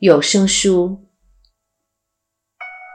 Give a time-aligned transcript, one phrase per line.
[0.00, 1.08] 有声书，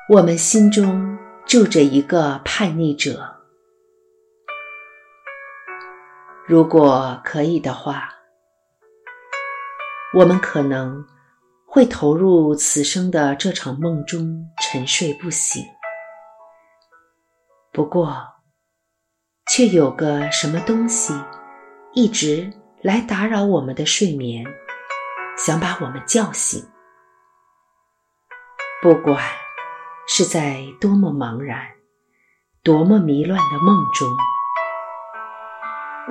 [0.08, 1.18] 我们心中
[1.48, 3.42] 住着一个叛逆者。
[6.48, 8.08] 如果可以的话，
[10.14, 11.04] 我们可能
[11.66, 15.66] 会投入此生的这场梦中沉睡不醒。
[17.74, 18.16] 不过，
[19.48, 21.16] 却有个什么东西
[21.96, 24.46] 一直来打扰我们的睡眠，
[25.36, 26.64] 想把我们叫醒。
[28.82, 29.24] 不管
[30.08, 31.68] 是在多么茫然、
[32.64, 34.10] 多么迷乱的梦中，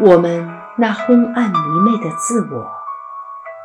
[0.03, 2.71] 我们那昏暗迷昧的自我，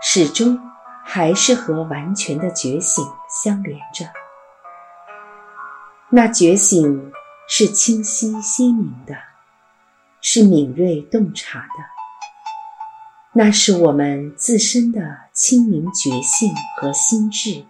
[0.01, 0.59] 始终
[1.03, 4.07] 还是和完全的觉醒相连着。
[6.09, 7.11] 那觉醒
[7.47, 9.15] 是清晰鲜明的，
[10.19, 11.67] 是敏锐洞察的，
[13.33, 16.51] 那是我们自身的清明觉性
[16.81, 17.67] 和心智。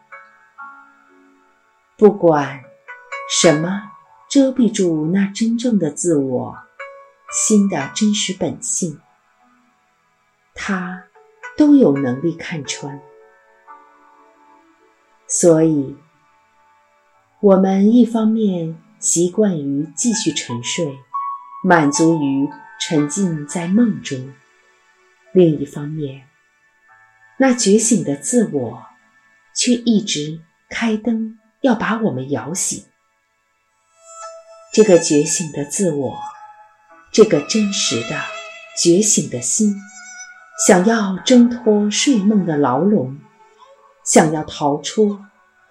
[1.98, 2.62] 不管
[3.30, 3.92] 什么
[4.30, 6.58] 遮蔽住那真正的自我
[7.32, 9.00] 心的真实本性，
[10.54, 11.06] 他
[11.58, 13.02] 都有能力看穿。
[15.28, 15.96] 所以，
[17.40, 21.00] 我们一方面习惯于继续沉睡，
[21.64, 22.50] 满足于
[22.80, 24.34] 沉浸在梦中；
[25.32, 26.28] 另一方面，
[27.38, 28.86] 那觉醒的自我
[29.54, 31.40] 却一直开灯。
[31.66, 32.86] 要把我们摇醒，
[34.72, 36.16] 这个觉醒的自我，
[37.12, 38.22] 这个真实的
[38.78, 39.76] 觉醒的心，
[40.68, 43.18] 想要挣脱睡梦的牢笼，
[44.04, 45.20] 想要逃出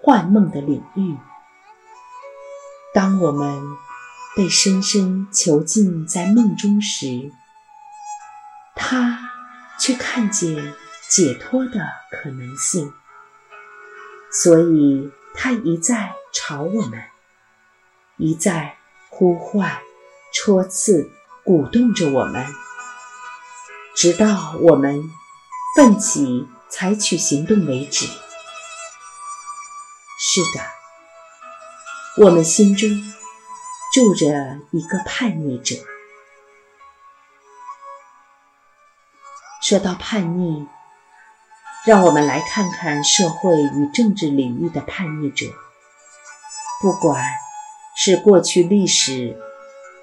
[0.03, 1.17] 幻梦的领域。
[2.93, 3.63] 当我们
[4.35, 7.31] 被深深囚禁在梦中时，
[8.75, 9.31] 他
[9.79, 10.75] 却看见
[11.09, 12.93] 解脱的可能性，
[14.33, 15.09] 所以。
[15.35, 17.03] 他一再吵我们，
[18.17, 18.79] 一再
[19.11, 19.83] 呼唤、
[20.33, 21.11] 戳刺、
[21.45, 22.47] 鼓动着我们，
[23.95, 25.11] 直到我们
[25.77, 28.07] 奋起采取行动为止。
[30.19, 30.65] 是的，
[32.25, 32.89] 我们心中
[33.93, 35.77] 住着一个叛逆者。
[39.61, 40.67] 说到叛逆。
[41.87, 45.47] 让我们来看看社会与政治领域的叛逆者，
[46.81, 47.23] 不管
[47.95, 49.39] 是过去历史，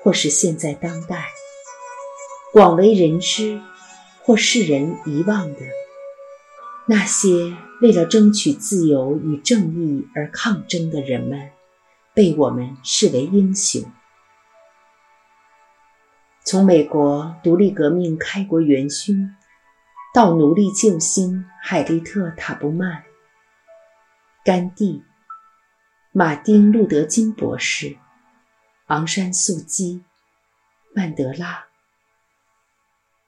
[0.04, 1.30] 或是现在当代，
[2.54, 3.60] 广为人知
[4.22, 5.60] 或世人遗忘的
[6.86, 11.50] 那些为了争取自由与正义而抗争的人们，
[12.14, 13.92] 被我们视为英雄。
[16.46, 19.36] 从美国独立革命开国元勋。
[20.14, 23.02] 到奴隶救星海利特·塔布曼、
[24.44, 25.02] 甘地、
[26.12, 27.98] 马丁·路德·金博士、
[28.88, 30.04] 昂山素姬、
[30.94, 31.68] 曼德拉，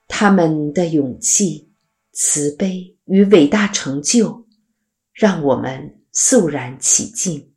[0.10, 1.72] 他们的勇气、
[2.12, 4.46] 慈悲与伟大成就，
[5.14, 7.54] 让我们肃然起敬。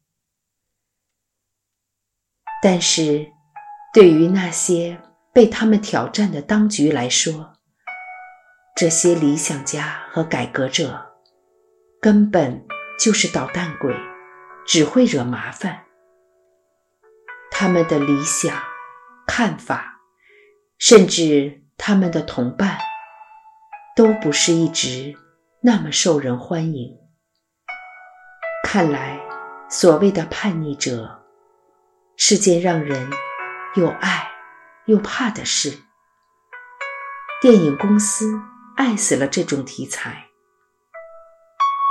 [2.62, 3.32] 但是，
[3.92, 5.02] 对于那些
[5.34, 7.55] 被他们挑战的当局来说，
[8.76, 11.14] 这些理想家和改革者，
[11.98, 12.66] 根本
[13.00, 13.96] 就是捣蛋鬼，
[14.66, 15.86] 只会惹麻烦。
[17.50, 18.54] 他们的理想、
[19.26, 20.02] 看法，
[20.76, 22.76] 甚至他们的同伴，
[23.96, 25.16] 都不是一直
[25.62, 26.98] 那么受人欢迎。
[28.62, 29.18] 看来，
[29.70, 31.24] 所谓的叛逆者，
[32.18, 33.10] 是件让人
[33.76, 34.30] 又爱
[34.84, 35.78] 又怕的事。
[37.40, 38.38] 电影公司。
[38.76, 40.26] 爱死了这种题材，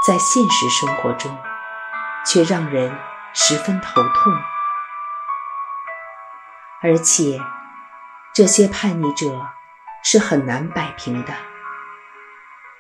[0.05, 1.35] 在现实生活中
[2.23, 2.95] 却让人
[3.33, 4.33] 十分头痛，
[6.83, 7.41] 而且
[8.35, 9.47] 这些叛逆者
[10.03, 11.33] 是很难摆平的。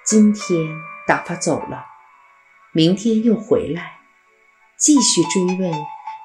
[0.05, 1.87] 今天打发走了，
[2.73, 4.01] 明天又回来，
[4.77, 5.71] 继续追问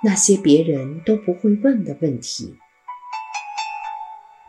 [0.04, 2.58] 那些别人都不会问的问题，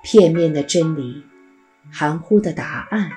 [0.03, 1.30] 片面的真理。
[1.89, 3.11] 含糊的答案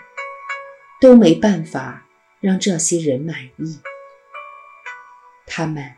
[1.01, 2.07] 都没办法
[2.41, 3.81] 让这些人满意，
[5.47, 5.93] 他们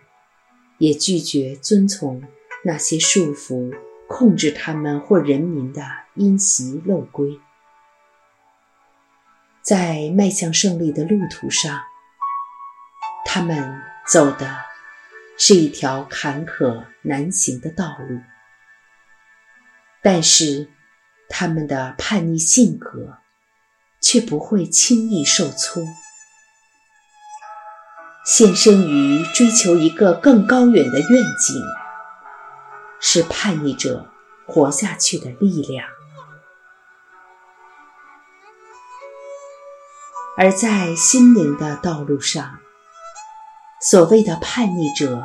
[0.78, 2.22] 也拒绝遵从
[2.64, 3.76] 那些束缚、
[4.08, 5.82] 控制他们或人民的
[6.14, 7.38] 因袭漏规。
[9.62, 11.82] 在迈向胜利的路途上，
[13.24, 14.64] 他们走的
[15.36, 18.20] 是一条坎坷难行的道路，
[20.02, 20.70] 但是。
[21.28, 23.18] 他们的叛逆性格
[24.00, 25.82] 却不会轻易受挫。
[28.24, 31.62] 献身于追求一个更高远的愿景，
[33.00, 34.10] 是叛逆者
[34.46, 35.88] 活下去的力量。
[40.36, 42.58] 而在心灵的道路上，
[43.80, 45.24] 所谓的叛逆者，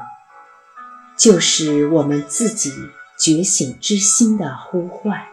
[1.18, 2.71] 就是我们自己
[3.19, 5.31] 觉醒之心的呼唤。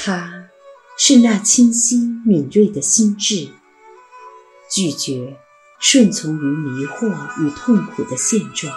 [0.00, 0.48] 他
[0.96, 3.50] 是那清晰敏锐的心智，
[4.70, 5.36] 拒绝
[5.80, 7.08] 顺从于迷惑
[7.42, 8.72] 与痛苦的现状。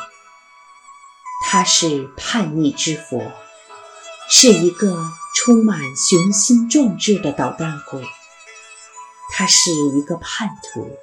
[1.45, 3.31] 他是叛逆之佛，
[4.31, 8.03] 是一个充满雄心壮志的捣蛋鬼。
[9.31, 10.97] 他是一个叛徒，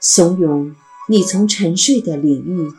[0.00, 0.74] 怂恿
[1.06, 2.72] 你从沉睡的领域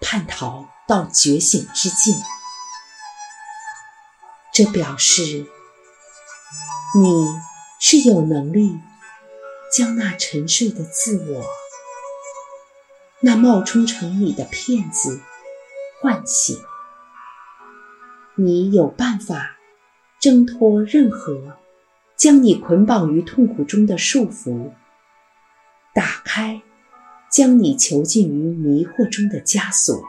[0.00, 2.14] 叛逃到觉醒之境。
[4.52, 5.46] 这表示
[6.98, 7.26] 你
[7.80, 8.78] 是有能力
[9.74, 11.44] 将那沉睡的自我、
[13.20, 15.20] 那冒充成你的骗子
[16.00, 16.56] 唤醒。
[18.36, 19.56] 你有办法
[20.20, 21.56] 挣脱任何。
[22.16, 24.72] 将你捆绑于痛苦中的束缚
[25.94, 26.60] 打开，
[27.32, 30.02] 将你囚禁于迷惑中的枷锁。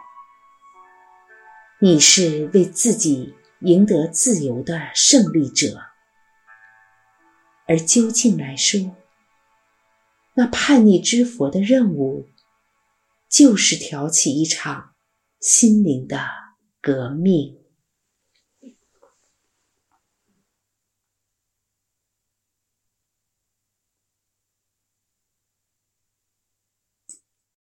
[1.80, 5.84] 你是为自己赢得自由的胜利者，
[7.68, 8.96] 而究竟来说，
[10.34, 12.28] 那叛逆之佛的任务，
[13.30, 14.96] 就是挑起一场
[15.40, 16.28] 心灵的
[16.82, 17.61] 革命。